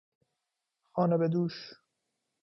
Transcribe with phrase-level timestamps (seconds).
[0.93, 1.55] خانه به دوش